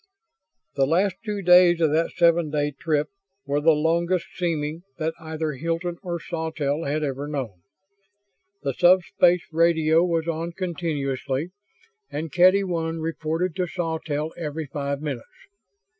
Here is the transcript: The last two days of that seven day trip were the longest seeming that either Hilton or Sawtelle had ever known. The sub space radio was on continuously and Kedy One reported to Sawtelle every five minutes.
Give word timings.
The 0.73 0.87
last 0.87 1.17
two 1.23 1.43
days 1.43 1.79
of 1.79 1.91
that 1.91 2.09
seven 2.17 2.49
day 2.49 2.71
trip 2.71 3.09
were 3.45 3.61
the 3.61 3.73
longest 3.73 4.25
seeming 4.33 4.81
that 4.97 5.13
either 5.19 5.51
Hilton 5.51 5.99
or 6.01 6.19
Sawtelle 6.19 6.85
had 6.85 7.03
ever 7.03 7.27
known. 7.27 7.61
The 8.63 8.73
sub 8.73 9.03
space 9.03 9.45
radio 9.51 10.03
was 10.03 10.27
on 10.27 10.53
continuously 10.53 11.51
and 12.09 12.31
Kedy 12.31 12.63
One 12.63 12.99
reported 12.99 13.55
to 13.57 13.67
Sawtelle 13.67 14.33
every 14.37 14.65
five 14.65 15.03
minutes. 15.03 15.27